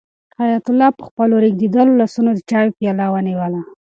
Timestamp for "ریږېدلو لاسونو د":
1.43-2.39